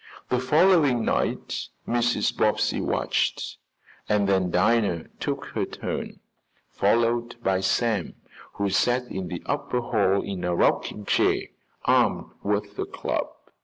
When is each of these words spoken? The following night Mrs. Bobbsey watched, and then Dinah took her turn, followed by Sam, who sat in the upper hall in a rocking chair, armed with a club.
The 0.29 0.39
following 0.39 1.05
night 1.05 1.67
Mrs. 1.87 2.35
Bobbsey 2.35 2.81
watched, 2.81 3.59
and 4.09 4.27
then 4.27 4.49
Dinah 4.49 5.09
took 5.19 5.45
her 5.53 5.63
turn, 5.63 6.21
followed 6.71 7.35
by 7.43 7.59
Sam, 7.59 8.15
who 8.53 8.71
sat 8.71 9.03
in 9.11 9.27
the 9.27 9.43
upper 9.45 9.79
hall 9.79 10.23
in 10.23 10.43
a 10.43 10.55
rocking 10.55 11.05
chair, 11.05 11.43
armed 11.85 12.31
with 12.41 12.79
a 12.79 12.85
club. 12.85 13.27